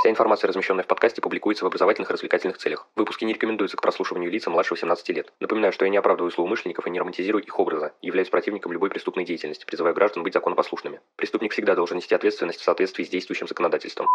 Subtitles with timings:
[0.00, 2.88] Вся информация, размещенная в подкасте, публикуется в образовательных и развлекательных целях.
[2.96, 5.30] Выпуски не рекомендуются к прослушиванию лица младше 18 лет.
[5.40, 9.26] Напоминаю, что я не оправдываю злоумышленников и не романтизирую их образа, являюсь противником любой преступной
[9.26, 11.00] деятельности, призываю граждан быть законопослушными.
[11.16, 14.08] Преступник всегда должен нести ответственность в соответствии с действующим законодательством.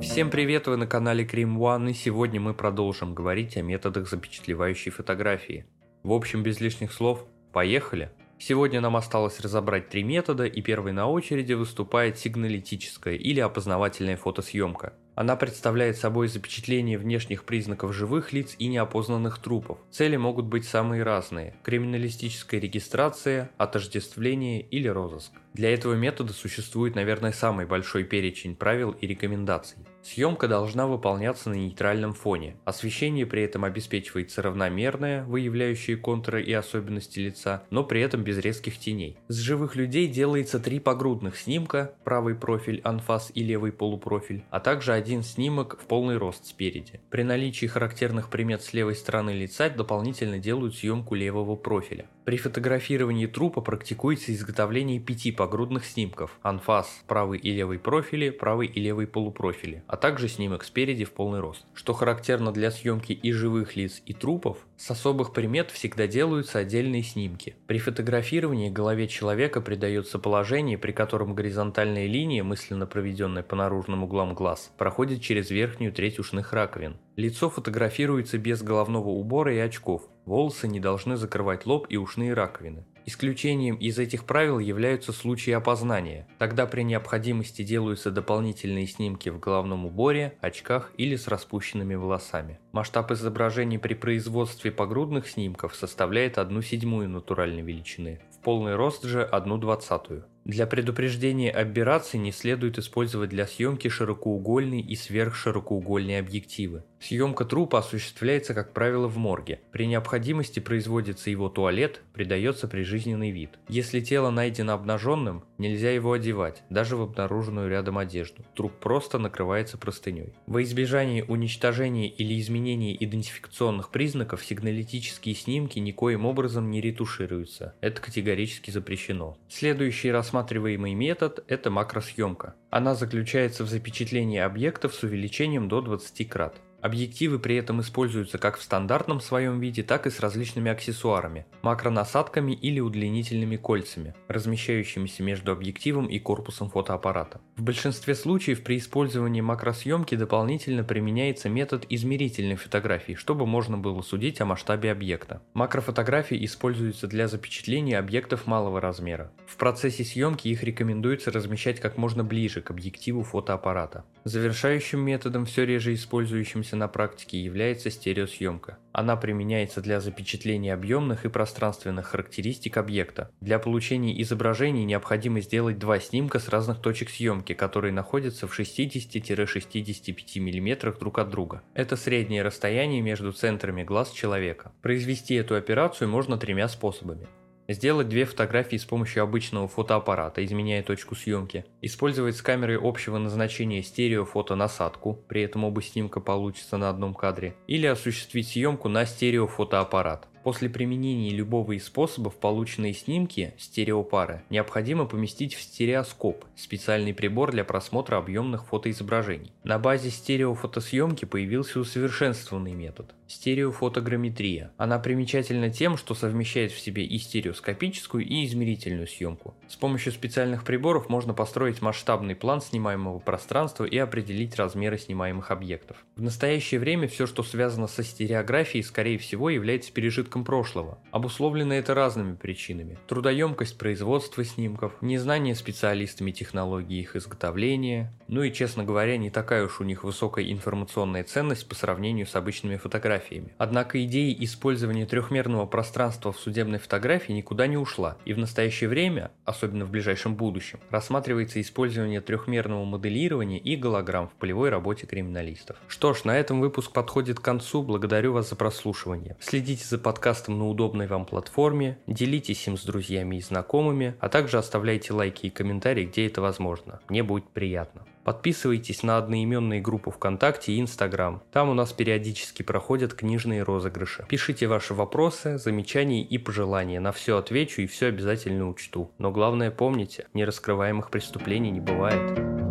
[0.00, 4.90] Всем привет, вы на канале Cream One, и сегодня мы продолжим говорить о методах запечатлевающей
[4.90, 5.66] фотографии.
[6.02, 8.10] В общем, без лишних слов, Поехали!
[8.38, 14.94] Сегодня нам осталось разобрать три метода, и первой на очереди выступает сигналитическая или опознавательная фотосъемка.
[15.14, 19.78] Она представляет собой запечатление внешних признаков живых лиц и неопознанных трупов.
[19.90, 25.32] Цели могут быть самые разные– криминалистическая регистрация, отождествление или розыск.
[25.54, 29.78] Для этого метода существует, наверное, самый большой перечень правил и рекомендаций.
[30.02, 32.56] Съемка должна выполняться на нейтральном фоне.
[32.64, 38.78] Освещение при этом обеспечивается равномерное, выявляющее контуры и особенности лица, но при этом без резких
[38.78, 39.16] теней.
[39.28, 44.92] С живых людей делается три погрудных снимка, правый профиль, анфас и левый полупрофиль, а также
[45.02, 47.00] один снимок в полный рост спереди.
[47.10, 52.06] При наличии характерных примет с левой стороны лица дополнительно делают съемку левого профиля.
[52.24, 58.78] При фотографировании трупа практикуется изготовление пяти погрудных снимков, анфас, правый и левый профили, правый и
[58.78, 61.66] левый полупрофили, а также снимок спереди в полный рост.
[61.74, 67.02] Что характерно для съемки и живых лиц, и трупов, с особых примет всегда делаются отдельные
[67.02, 67.56] снимки.
[67.66, 74.34] При фотографировании голове человека придается положение, при котором горизонтальная линия, мысленно проведенная по наружным углам
[74.34, 76.98] глаз, проходит через верхнюю треть ушных раковин.
[77.16, 80.02] Лицо фотографируется без головного убора и очков.
[80.26, 82.84] Волосы не должны закрывать лоб и ушные раковины.
[83.06, 86.28] Исключением из этих правил являются случаи опознания.
[86.38, 92.60] Тогда при необходимости делаются дополнительные снимки в головном уборе, очках или с распущенными волосами.
[92.72, 99.24] Масштаб изображений при производстве погрудных снимков составляет 1 седьмую натуральной величины, в полный рост же
[99.24, 100.26] 1 двадцатую.
[100.44, 106.82] Для предупреждения аберраций не следует использовать для съемки широкоугольные и сверхширокоугольные объективы.
[107.02, 109.60] Съемка трупа осуществляется, как правило, в морге.
[109.72, 113.58] При необходимости производится его туалет, придается прижизненный вид.
[113.68, 118.44] Если тело найдено обнаженным, нельзя его одевать, даже в обнаруженную рядом одежду.
[118.54, 120.34] Труп просто накрывается простыней.
[120.46, 127.74] Во избежание уничтожения или изменения идентификационных признаков сигналитические снимки никоим образом не ретушируются.
[127.80, 129.36] Это категорически запрещено.
[129.48, 132.54] Следующий рассматриваемый метод– это макросъемка.
[132.70, 136.60] Она заключается в запечатлении объектов с увеличением до 20 крат.
[136.82, 142.52] Объективы при этом используются как в стандартном своем виде, так и с различными аксессуарами, макронасадками
[142.52, 147.40] или удлинительными кольцами, размещающимися между объективом и корпусом фотоаппарата.
[147.56, 154.40] В большинстве случаев при использовании макросъемки дополнительно применяется метод измерительной фотографии, чтобы можно было судить
[154.40, 155.40] о масштабе объекта.
[155.54, 159.30] Макрофотографии используются для запечатления объектов малого размера.
[159.46, 164.04] В процессе съемки их рекомендуется размещать как можно ближе к объективу фотоаппарата.
[164.24, 168.78] Завершающим методом, все реже использующимся на практике является стереосъемка.
[168.92, 173.30] Она применяется для запечатления объемных и пространственных характеристик объекта.
[173.40, 180.38] Для получения изображений необходимо сделать два снимка с разных точек съемки, которые находятся в 60-65
[180.38, 181.62] мм друг от друга.
[181.74, 184.72] Это среднее расстояние между центрами глаз человека.
[184.82, 187.26] Произвести эту операцию можно тремя способами.
[187.72, 191.64] Сделать две фотографии с помощью обычного фотоаппарата, изменяя точку съемки.
[191.80, 197.54] Использовать с камерой общего назначения стереофотонасадку, при этом оба снимка получатся на одном кадре.
[197.66, 200.28] Или осуществить съемку на стереофотоаппарат.
[200.42, 207.64] После применения любого из способов полученные снимки стереопары необходимо поместить в стереоскоп, специальный прибор для
[207.64, 209.52] просмотра объемных фотоизображений.
[209.62, 214.72] На базе стереофотосъемки появился усовершенствованный метод– стереофотограмметрия.
[214.76, 219.54] Она примечательна тем, что совмещает в себе и стереоскопическую, и измерительную съемку.
[219.68, 226.04] С помощью специальных приборов можно построить масштабный план снимаемого пространства и определить размеры снимаемых объектов.
[226.16, 230.98] В настоящее время все, что связано со стереографией, скорее всего является пережитком пережитком прошлого.
[231.10, 232.98] Обусловлено это разными причинами.
[233.06, 239.80] Трудоемкость производства снимков, незнание специалистами технологии их изготовления, ну и, честно говоря, не такая уж
[239.80, 243.52] у них высокая информационная ценность по сравнению с обычными фотографиями.
[243.58, 249.30] Однако идея использования трехмерного пространства в судебной фотографии никуда не ушла, и в настоящее время,
[249.44, 255.76] особенно в ближайшем будущем, рассматривается использование трехмерного моделирования и голограмм в полевой работе криминалистов.
[255.88, 259.36] Что ж, на этом выпуск подходит к концу, благодарю вас за прослушивание.
[259.40, 264.28] Следите за подкастом подкастом на удобной вам платформе, делитесь им с друзьями и знакомыми, а
[264.28, 267.00] также оставляйте лайки и комментарии, где это возможно.
[267.08, 268.02] Мне будет приятно.
[268.22, 271.42] Подписывайтесь на одноименные группы ВКонтакте и Инстаграм.
[271.50, 274.24] Там у нас периодически проходят книжные розыгрыши.
[274.28, 277.00] Пишите ваши вопросы, замечания и пожелания.
[277.00, 279.10] На все отвечу и все обязательно учту.
[279.18, 282.61] Но главное помните, нераскрываемых преступлений не бывает.